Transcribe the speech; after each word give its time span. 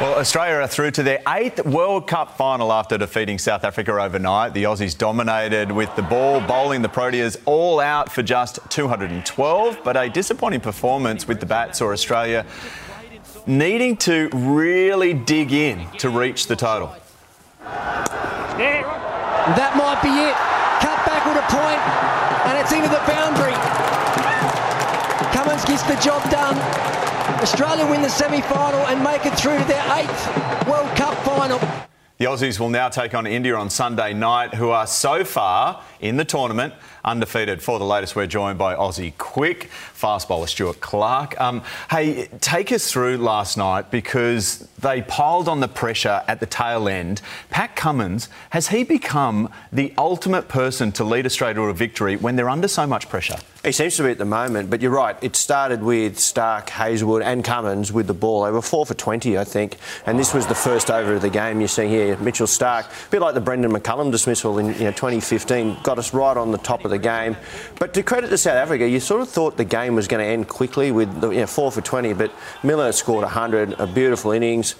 Well, 0.00 0.18
Australia 0.18 0.56
are 0.56 0.66
through 0.66 0.90
to 0.92 1.04
their 1.04 1.22
eighth 1.28 1.64
World 1.64 2.08
Cup 2.08 2.36
final 2.36 2.72
after 2.72 2.98
defeating 2.98 3.38
South 3.38 3.62
Africa 3.62 3.92
overnight. 3.92 4.52
The 4.52 4.64
Aussies 4.64 4.98
dominated 4.98 5.70
with 5.70 5.94
the 5.94 6.02
ball, 6.02 6.40
bowling 6.40 6.82
the 6.82 6.88
Proteas 6.88 7.40
all 7.44 7.78
out 7.78 8.10
for 8.10 8.20
just 8.20 8.58
212, 8.70 9.78
but 9.84 9.96
a 9.96 10.10
disappointing 10.10 10.62
performance 10.62 11.28
with 11.28 11.38
the 11.38 11.46
bats 11.46 11.78
saw 11.78 11.92
Australia 11.92 12.44
needing 13.46 13.96
to 13.98 14.28
really 14.32 15.14
dig 15.14 15.52
in 15.52 15.86
to 15.98 16.10
reach 16.10 16.48
the 16.48 16.56
total. 16.56 16.92
That 19.54 19.76
might 19.76 20.02
be 20.02 20.10
it. 20.10 20.34
Cut 20.82 21.06
back 21.06 21.24
with 21.24 21.38
a 21.38 21.46
point, 21.46 21.78
and 22.50 22.58
it's 22.58 22.72
into 22.72 22.88
the 22.88 22.98
boundary. 23.06 23.54
Cummins 25.30 25.64
gets 25.64 25.84
the 25.84 25.94
job 26.02 26.28
done. 26.32 26.56
Australia 27.44 27.84
win 27.90 28.00
the 28.00 28.08
semi-final 28.08 28.86
and 28.86 29.04
make 29.04 29.26
it 29.26 29.38
through 29.38 29.58
to 29.58 29.64
their 29.64 29.84
eighth 29.98 30.66
World 30.66 30.88
Cup 30.96 31.14
final. 31.26 31.60
The 32.16 32.26
Aussies 32.26 32.60
will 32.60 32.68
now 32.68 32.88
take 32.90 33.12
on 33.12 33.26
India 33.26 33.56
on 33.56 33.68
Sunday 33.70 34.14
night, 34.14 34.54
who 34.54 34.70
are 34.70 34.86
so 34.86 35.24
far 35.24 35.82
in 35.98 36.16
the 36.16 36.24
tournament 36.24 36.72
undefeated. 37.04 37.60
For 37.60 37.80
the 37.80 37.84
latest, 37.84 38.14
we're 38.14 38.28
joined 38.28 38.56
by 38.56 38.76
Aussie 38.76 39.12
quick 39.18 39.64
fast 39.64 40.28
bowler 40.28 40.46
Stuart 40.46 40.80
Clark. 40.80 41.40
Um, 41.40 41.62
hey, 41.90 42.28
take 42.40 42.70
us 42.70 42.88
through 42.88 43.16
last 43.16 43.56
night 43.58 43.90
because 43.90 44.68
they 44.78 45.02
piled 45.02 45.48
on 45.48 45.58
the 45.58 45.66
pressure 45.66 46.22
at 46.28 46.38
the 46.38 46.46
tail 46.46 46.88
end. 46.88 47.20
Pat 47.50 47.74
Cummins, 47.74 48.28
has 48.50 48.68
he 48.68 48.84
become 48.84 49.48
the 49.72 49.92
ultimate 49.98 50.46
person 50.46 50.92
to 50.92 51.02
lead 51.02 51.26
Australia 51.26 51.54
to 51.54 51.62
a 51.62 51.74
victory 51.74 52.14
when 52.16 52.36
they're 52.36 52.48
under 52.48 52.68
so 52.68 52.86
much 52.86 53.08
pressure? 53.08 53.36
He 53.64 53.72
seems 53.72 53.96
to 53.96 54.02
be 54.02 54.10
at 54.10 54.18
the 54.18 54.26
moment, 54.26 54.68
but 54.68 54.82
you're 54.82 54.90
right. 54.90 55.16
It 55.22 55.36
started 55.36 55.82
with 55.82 56.16
Starc, 56.16 56.68
Hazlewood, 56.68 57.22
and 57.22 57.42
Cummins 57.42 57.92
with 57.92 58.06
the 58.06 58.14
ball. 58.14 58.44
They 58.44 58.50
were 58.50 58.60
four 58.60 58.84
for 58.84 58.92
20, 58.92 59.38
I 59.38 59.44
think, 59.44 59.78
and 60.04 60.18
this 60.18 60.34
was 60.34 60.46
the 60.46 60.54
first 60.54 60.90
over 60.90 61.14
of 61.14 61.22
the 61.22 61.30
game. 61.30 61.60
You're 61.60 61.68
seeing 61.68 61.88
here 61.88 62.03
Mitchell 62.20 62.46
Starc. 62.46 62.84
a 62.84 63.10
bit 63.10 63.20
like 63.20 63.34
the 63.34 63.40
Brendon 63.40 63.72
McCullum 63.72 64.10
dismissal 64.10 64.58
in 64.58 64.66
you 64.66 64.84
know, 64.84 64.90
2015, 64.92 65.78
got 65.82 65.98
us 65.98 66.14
right 66.14 66.36
on 66.36 66.52
the 66.52 66.58
top 66.58 66.84
of 66.84 66.90
the 66.90 66.98
game. 66.98 67.36
But 67.78 67.94
to 67.94 68.02
credit 68.02 68.28
to 68.28 68.38
South 68.38 68.56
Africa, 68.56 68.88
you 68.88 69.00
sort 69.00 69.20
of 69.20 69.28
thought 69.28 69.56
the 69.56 69.64
game 69.64 69.94
was 69.94 70.08
going 70.08 70.24
to 70.24 70.30
end 70.30 70.48
quickly 70.48 70.92
with 70.92 71.22
you 71.22 71.32
know, 71.32 71.46
four 71.46 71.72
for 71.72 71.80
20, 71.80 72.12
but 72.14 72.32
Miller 72.62 72.92
scored 72.92 73.22
100, 73.22 73.74
a 73.80 73.86
beautiful 73.86 74.32
innings. 74.32 74.74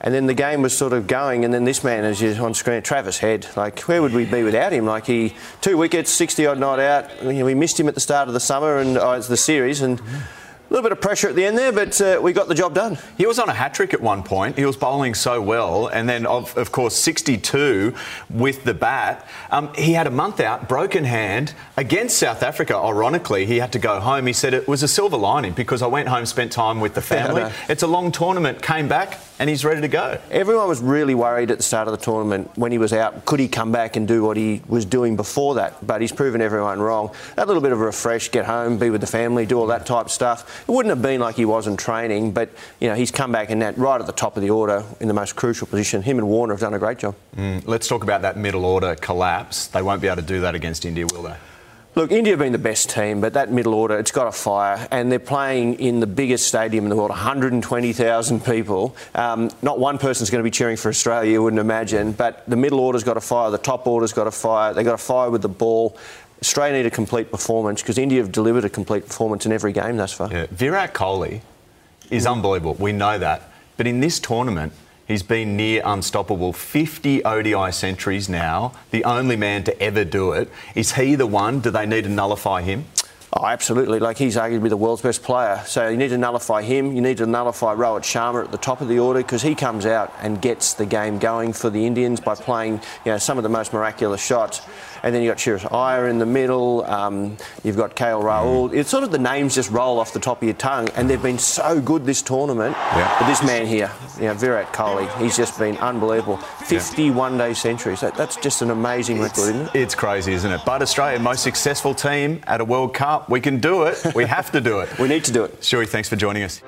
And 0.00 0.12
then 0.12 0.26
the 0.26 0.34
game 0.34 0.60
was 0.60 0.76
sort 0.76 0.92
of 0.92 1.06
going, 1.06 1.46
and 1.46 1.54
then 1.54 1.64
this 1.64 1.82
man, 1.82 2.04
as 2.04 2.20
you're 2.20 2.38
on 2.44 2.52
screen, 2.52 2.82
Travis 2.82 3.18
Head. 3.18 3.46
Like, 3.56 3.80
where 3.80 4.02
would 4.02 4.12
we 4.12 4.26
be 4.26 4.42
without 4.42 4.70
him? 4.70 4.84
Like, 4.84 5.06
he 5.06 5.34
two 5.62 5.78
wickets, 5.78 6.10
60 6.10 6.44
odd 6.44 6.58
not 6.58 6.78
out. 6.78 7.24
We 7.24 7.54
missed 7.54 7.80
him 7.80 7.88
at 7.88 7.94
the 7.94 8.00
start 8.00 8.28
of 8.28 8.34
the 8.34 8.40
summer 8.40 8.78
and 8.78 8.98
uh, 8.98 9.18
the 9.20 9.36
series, 9.36 9.80
and. 9.80 10.00
Little 10.74 10.88
bit 10.90 10.92
of 10.92 11.00
pressure 11.00 11.28
at 11.28 11.36
the 11.36 11.44
end 11.44 11.56
there, 11.56 11.70
but 11.70 12.00
uh, 12.00 12.18
we 12.20 12.32
got 12.32 12.48
the 12.48 12.54
job 12.54 12.74
done. 12.74 12.98
He 13.16 13.26
was 13.26 13.38
on 13.38 13.48
a 13.48 13.54
hat 13.54 13.74
trick 13.74 13.94
at 13.94 14.00
one 14.00 14.24
point. 14.24 14.58
He 14.58 14.64
was 14.64 14.76
bowling 14.76 15.14
so 15.14 15.40
well, 15.40 15.86
and 15.86 16.08
then 16.08 16.26
of, 16.26 16.56
of 16.58 16.72
course 16.72 16.96
62 16.96 17.94
with 18.28 18.64
the 18.64 18.74
bat. 18.74 19.24
Um, 19.52 19.72
he 19.74 19.92
had 19.92 20.08
a 20.08 20.10
month 20.10 20.40
out, 20.40 20.68
broken 20.68 21.04
hand 21.04 21.54
against 21.76 22.18
South 22.18 22.42
Africa. 22.42 22.76
Ironically, 22.76 23.46
he 23.46 23.58
had 23.58 23.70
to 23.72 23.78
go 23.78 24.00
home. 24.00 24.26
He 24.26 24.32
said 24.32 24.52
it 24.52 24.66
was 24.66 24.82
a 24.82 24.88
silver 24.88 25.16
lining 25.16 25.52
because 25.52 25.80
I 25.80 25.86
went 25.86 26.08
home, 26.08 26.26
spent 26.26 26.50
time 26.50 26.80
with 26.80 26.94
the 26.94 27.02
family. 27.14 27.42
Yeah, 27.42 27.52
it's 27.68 27.84
a 27.84 27.86
long 27.86 28.10
tournament. 28.10 28.60
Came 28.60 28.88
back, 28.88 29.20
and 29.38 29.50
he's 29.50 29.64
ready 29.64 29.80
to 29.80 29.88
go. 29.88 30.18
Everyone 30.30 30.68
was 30.68 30.80
really 30.80 31.14
worried 31.14 31.50
at 31.50 31.56
the 31.56 31.62
start 31.62 31.88
of 31.88 31.98
the 31.98 32.04
tournament 32.04 32.50
when 32.54 32.72
he 32.72 32.78
was 32.78 32.92
out. 32.92 33.24
Could 33.24 33.40
he 33.40 33.48
come 33.48 33.72
back 33.72 33.96
and 33.96 34.06
do 34.06 34.22
what 34.22 34.36
he 34.36 34.62
was 34.68 34.84
doing 34.84 35.16
before 35.16 35.56
that? 35.56 35.84
But 35.84 36.00
he's 36.00 36.12
proven 36.12 36.40
everyone 36.40 36.80
wrong. 36.80 37.10
That 37.36 37.46
little 37.46 37.62
bit 37.62 37.72
of 37.72 37.80
a 37.80 37.84
refresh, 37.84 38.30
get 38.30 38.44
home, 38.44 38.78
be 38.78 38.90
with 38.90 39.00
the 39.00 39.06
family, 39.06 39.46
do 39.46 39.58
all 39.58 39.66
that 39.68 39.86
type 39.86 40.06
of 40.06 40.12
stuff. 40.12 40.64
It 40.68 40.70
wouldn't 40.70 40.90
have 40.90 41.02
been 41.02 41.20
like 41.20 41.34
he 41.34 41.44
was 41.44 41.66
in 41.66 41.76
training, 41.76 42.32
but 42.32 42.50
you 42.80 42.88
know 42.88 42.94
he's 42.94 43.10
come 43.10 43.32
back 43.32 43.50
in 43.50 43.58
that 43.60 43.76
right 43.76 44.00
at 44.00 44.06
the 44.06 44.12
top 44.12 44.36
of 44.36 44.42
the 44.42 44.50
order 44.50 44.84
in 45.00 45.08
the 45.08 45.14
most 45.14 45.36
crucial 45.36 45.66
position. 45.66 46.02
Him 46.02 46.18
and 46.18 46.28
Warner 46.28 46.54
have 46.54 46.60
done 46.60 46.74
a 46.74 46.78
great 46.78 46.98
job. 46.98 47.16
Mm, 47.36 47.66
let's 47.66 47.88
talk 47.88 48.02
about 48.02 48.22
that 48.22 48.36
middle 48.36 48.64
order 48.64 48.94
collapse. 48.94 49.66
They 49.66 49.82
won't 49.82 50.00
be 50.00 50.08
able 50.08 50.16
to 50.16 50.22
do 50.22 50.40
that 50.42 50.54
against 50.54 50.84
India, 50.84 51.06
will 51.12 51.22
they? 51.22 51.36
Look, 51.96 52.10
India 52.10 52.32
have 52.32 52.40
been 52.40 52.50
the 52.50 52.58
best 52.58 52.90
team, 52.90 53.20
but 53.20 53.34
that 53.34 53.52
middle 53.52 53.72
order, 53.72 53.96
it's 53.96 54.10
got 54.10 54.26
a 54.26 54.32
fire, 54.32 54.88
and 54.90 55.12
they're 55.12 55.20
playing 55.20 55.74
in 55.74 56.00
the 56.00 56.08
biggest 56.08 56.48
stadium 56.48 56.84
in 56.84 56.90
the 56.90 56.96
world, 56.96 57.10
120,000 57.10 58.44
people. 58.44 58.96
Um, 59.14 59.48
not 59.62 59.78
one 59.78 59.98
person's 59.98 60.28
going 60.28 60.40
to 60.40 60.44
be 60.44 60.50
cheering 60.50 60.76
for 60.76 60.88
Australia, 60.88 61.30
you 61.30 61.40
wouldn't 61.40 61.60
imagine, 61.60 62.10
but 62.10 62.42
the 62.50 62.56
middle 62.56 62.80
order's 62.80 63.04
got 63.04 63.16
a 63.16 63.20
fire, 63.20 63.48
the 63.52 63.58
top 63.58 63.86
order's 63.86 64.12
got 64.12 64.26
a 64.26 64.32
fire, 64.32 64.74
they've 64.74 64.84
got 64.84 64.94
a 64.94 64.98
fire 64.98 65.30
with 65.30 65.42
the 65.42 65.48
ball. 65.48 65.96
Australia 66.42 66.78
need 66.78 66.86
a 66.86 66.90
complete 66.90 67.30
performance 67.30 67.80
because 67.80 67.96
India 67.96 68.20
have 68.20 68.32
delivered 68.32 68.64
a 68.64 68.70
complete 68.70 69.06
performance 69.06 69.46
in 69.46 69.52
every 69.52 69.72
game 69.72 69.96
thus 69.96 70.12
far. 70.12 70.28
Yeah. 70.32 70.46
Virat 70.50 70.94
Kohli 70.94 71.42
is 72.10 72.26
unbelievable. 72.26 72.74
We 72.74 72.92
know 72.92 73.18
that. 73.18 73.50
But 73.76 73.86
in 73.86 74.00
this 74.00 74.18
tournament, 74.18 74.72
he's 75.06 75.22
been 75.22 75.56
near 75.56 75.82
unstoppable. 75.84 76.52
50 76.52 77.24
ODI 77.24 77.72
centuries 77.72 78.28
now, 78.28 78.72
the 78.90 79.04
only 79.04 79.36
man 79.36 79.64
to 79.64 79.82
ever 79.82 80.04
do 80.04 80.32
it. 80.32 80.50
Is 80.74 80.94
he 80.94 81.14
the 81.14 81.26
one? 81.26 81.60
Do 81.60 81.70
they 81.70 81.86
need 81.86 82.04
to 82.04 82.10
nullify 82.10 82.62
him? 82.62 82.84
Oh, 83.36 83.46
absolutely. 83.46 83.98
Like 83.98 84.16
he's 84.16 84.36
arguably 84.36 84.68
the 84.68 84.76
world's 84.76 85.02
best 85.02 85.24
player. 85.24 85.60
So 85.66 85.88
you 85.88 85.96
need 85.96 86.10
to 86.10 86.18
nullify 86.18 86.62
him. 86.62 86.92
You 86.92 87.00
need 87.00 87.16
to 87.16 87.26
nullify 87.26 87.74
Rohit 87.74 88.02
Sharma 88.02 88.44
at 88.44 88.52
the 88.52 88.58
top 88.58 88.80
of 88.80 88.86
the 88.86 89.00
order 89.00 89.20
because 89.20 89.42
he 89.42 89.56
comes 89.56 89.86
out 89.86 90.12
and 90.20 90.40
gets 90.40 90.74
the 90.74 90.86
game 90.86 91.18
going 91.18 91.52
for 91.52 91.68
the 91.68 91.84
Indians 91.84 92.20
by 92.20 92.36
playing 92.36 92.74
you 93.04 93.12
know, 93.12 93.18
some 93.18 93.36
of 93.36 93.42
the 93.42 93.48
most 93.48 93.72
miraculous 93.72 94.24
shots. 94.24 94.62
And 95.02 95.14
then 95.14 95.22
you've 95.22 95.32
got 95.32 95.38
Shreyas 95.38 95.70
Iyer 95.70 96.08
in 96.08 96.18
the 96.18 96.26
middle. 96.26 96.84
Um, 96.84 97.36
you've 97.62 97.76
got 97.76 97.94
KL 97.94 98.22
Rahul. 98.22 98.72
It's 98.72 98.88
sort 98.88 99.04
of 99.04 99.10
the 99.10 99.18
names 99.18 99.54
just 99.54 99.70
roll 99.70 99.98
off 99.98 100.14
the 100.14 100.20
top 100.20 100.38
of 100.38 100.44
your 100.44 100.54
tongue. 100.54 100.88
And 100.96 101.10
they've 101.10 101.20
been 101.22 101.38
so 101.38 101.80
good 101.80 102.06
this 102.06 102.22
tournament. 102.22 102.74
Yeah. 102.74 103.16
But 103.18 103.26
this 103.26 103.42
man 103.42 103.66
here, 103.66 103.90
you 104.16 104.28
know, 104.28 104.34
Virat 104.34 104.72
Kohli, 104.72 105.12
he's 105.20 105.36
just 105.36 105.58
been 105.58 105.76
unbelievable. 105.78 106.38
51 106.38 107.36
day 107.36 107.52
centuries. 107.52 108.00
That, 108.00 108.14
that's 108.14 108.36
just 108.36 108.62
an 108.62 108.70
amazing 108.70 109.20
record, 109.20 109.40
isn't 109.40 109.60
it? 109.60 109.74
It's 109.74 109.94
crazy, 109.94 110.32
isn't 110.32 110.50
it? 110.50 110.62
But 110.64 110.80
Australia, 110.80 111.18
most 111.18 111.42
successful 111.42 111.94
team 111.94 112.40
at 112.46 112.62
a 112.62 112.64
World 112.64 112.94
Cup. 112.94 113.23
We 113.28 113.40
can 113.40 113.60
do 113.60 113.84
it. 113.84 114.14
We 114.14 114.24
have 114.26 114.50
to 114.52 114.60
do 114.60 114.80
it. 114.80 114.88
We 114.98 115.08
need 115.08 115.24
to 115.24 115.32
do 115.32 115.44
it. 115.44 115.60
Stewie, 115.60 115.88
thanks 115.88 116.08
for 116.08 116.16
joining 116.16 116.42
us. 116.42 116.62